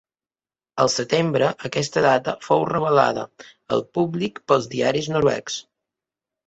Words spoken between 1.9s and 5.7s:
dada fou revelada al públic pels diaris noruecs.